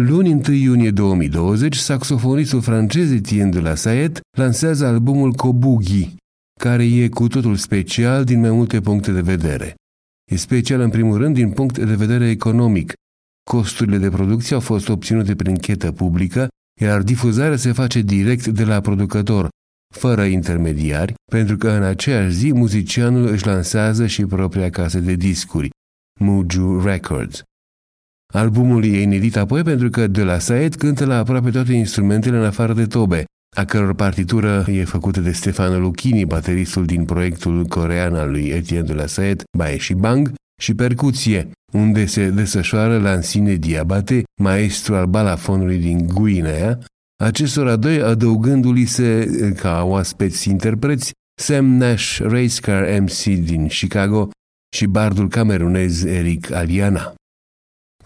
[0.00, 6.14] Luni 1 iunie 2020, saxofonistul francez Etienne de la Sayet lansează albumul Kobugi,
[6.60, 9.74] care e cu totul special din mai multe puncte de vedere.
[10.32, 12.92] E special în primul rând din punct de vedere economic.
[13.50, 16.48] Costurile de producție au fost obținute prin chetă publică,
[16.80, 19.48] iar difuzarea se face direct de la producător,
[19.94, 25.70] fără intermediari, pentru că în aceeași zi muzicianul își lansează și propria casă de discuri,
[26.20, 27.42] Muju Records.
[28.36, 32.44] Albumul e inedit apoi pentru că de la Saed cântă la aproape toate instrumentele în
[32.44, 33.24] afară de tobe,
[33.56, 38.86] a căror partitură e făcută de Stefano Lucchini, bateristul din proiectul corean al lui Etienne
[38.86, 45.06] de la Saed, Bae și Bang, și percuție, unde se desfășoară Lansine Diabate, maestru al
[45.06, 46.78] balafonului din Guinea,
[47.24, 49.28] acestora doi adăugându-li se
[49.60, 54.28] ca oaspeți interpreți Sam Nash, Racecar MC din Chicago
[54.76, 57.15] și bardul camerunez Eric Aliana.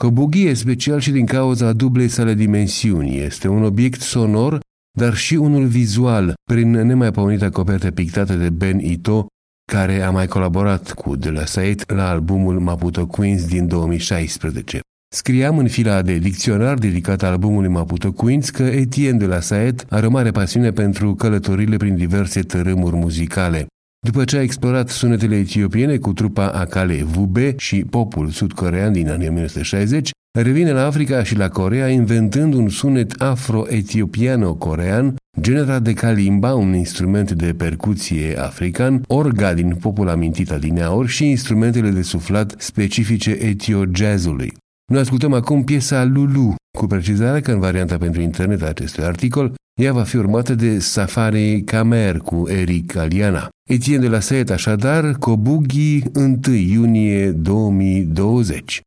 [0.00, 3.18] Kobugi e special și din cauza dublei sale dimensiuni.
[3.18, 4.60] Este un obiect sonor,
[4.98, 9.26] dar și unul vizual, prin nemaipomenita copertă pictată de Ben Ito,
[9.72, 14.80] care a mai colaborat cu De La Saet la albumul Maputo Queens din 2016.
[15.14, 20.06] Scriam în fila de dicționar dedicat albumului Maputo Queens că Etienne de la Saet are
[20.06, 23.66] o mare pasiune pentru călătorile prin diverse tărâmuri muzicale.
[24.06, 29.28] După ce a explorat sunetele etiopiene cu trupa Akale Vube și popul sud-corean din anii
[29.28, 36.74] 1960, revine la Africa și la Corea inventând un sunet afro-etiopiano-corean generat de kalimba, un
[36.74, 44.52] instrument de percuție african, orga din popul amintit adineaori și instrumentele de suflat specifice etio-jazzului.
[44.92, 49.54] Noi ascultăm acum piesa Lulu, cu precizarea că în varianta pentru internet a acestui articol,
[49.80, 53.48] ea va fi urmată de Safari Camer cu Eric Aliana.
[53.68, 58.80] Etienne de la Saet, așadar, Kobugi 1 iunie 2020.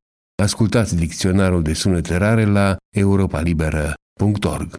[0.43, 4.75] Ascultați dicționarul de sunete rare la europalibera.org.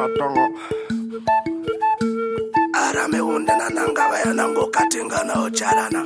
[0.00, 0.44] wa tɔngɔ
[2.82, 6.00] adamewundena nangabayanango katingana o jarana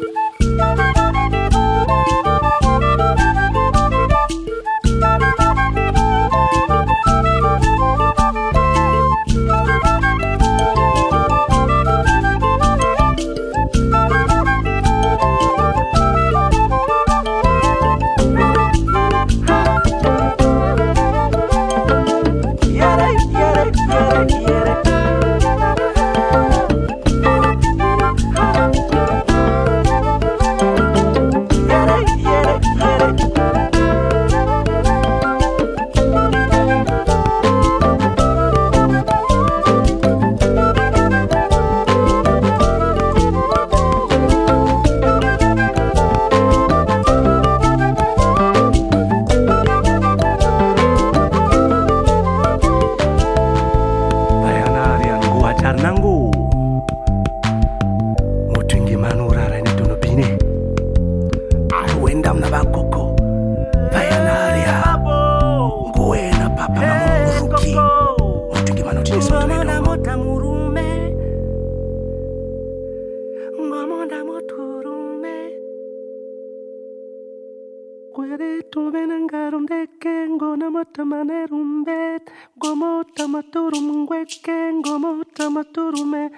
[79.34, 82.22] 가롬대깬고 나못하마네 룸벳
[82.60, 86.30] 고모타마뚜룸괴깬 고모타마뚜룸에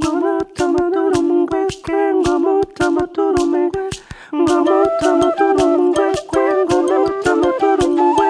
[0.00, 3.70] 고모타마뚜룸괴깬 고모타마뚜룸에
[4.30, 8.20] 고모타마뚜룸괴깬 고모타마뚜룸괴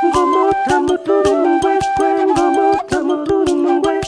[0.00, 4.00] 고모타마뚜룸괴깬 고모타마뚜룸괴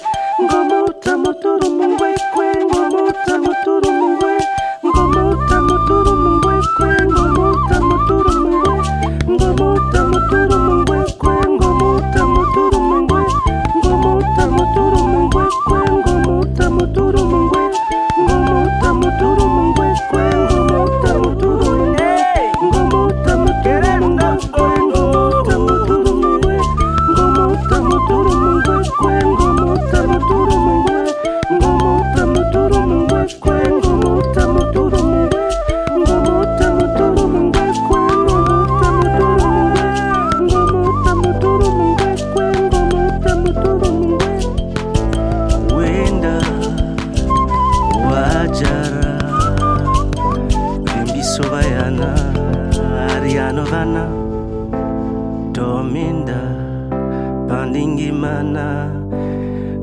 [0.48, 3.93] 고모타마뚜룸괴깬 고모타마뚜룸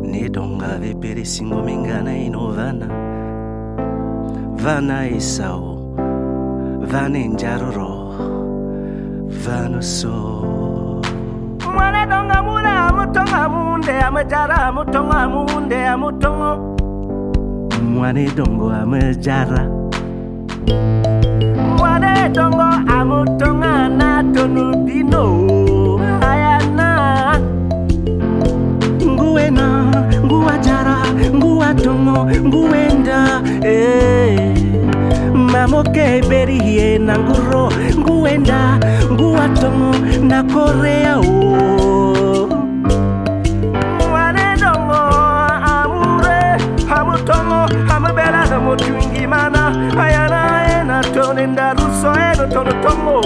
[0.02, 2.88] nidonga vipirisingomingana ino vana.
[4.64, 5.78] Vana isao
[6.92, 8.02] vane njaruro
[11.74, 16.78] mwana donga muna amutonga munde amujara amutonga munde amutongo.
[17.94, 19.70] Mwana dongo amujara
[21.78, 24.24] Mwana dongo amutonga na
[24.86, 25.41] bino
[37.12, 38.80] na nguro nguenda
[39.12, 39.92] nguwatongo
[40.24, 42.48] na korea o
[44.10, 44.94] mwanedongo
[45.74, 46.42] amure
[46.90, 53.22] hamutongo hamubela hamutwingimana ayanae na tonenda ruso eno tonotongo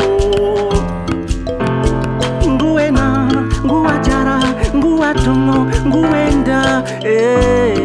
[2.48, 3.28] nguena
[3.66, 4.40] nguwajara
[4.76, 7.78] nguwatongo nguenda eh.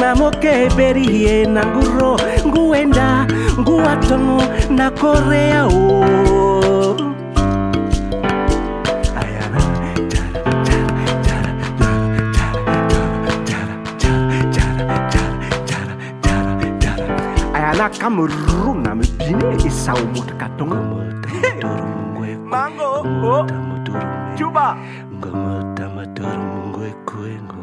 [0.00, 3.26] mamokeberiye na nguro nguenda
[3.58, 6.04] nguwa tongo na korea o
[17.54, 20.76] ayana cameroun ame guinée e sao moto ka tongo
[22.52, 22.90] mango
[23.24, 23.46] oh.
[24.36, 24.76] cuba
[25.14, 27.61] ngomotamatoro mungwe kuengo